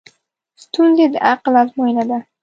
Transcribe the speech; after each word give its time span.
ستونزې 0.63 1.05
د 1.13 1.15
عقل 1.29 1.53
ازموینه 1.61 2.03
ده. 2.09 2.19